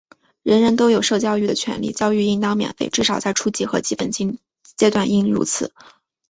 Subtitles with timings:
[0.41, 4.09] 人人都有受教育的权利,教育应当免费,至少在初级和基本
[4.75, 5.71] 阶段应如此。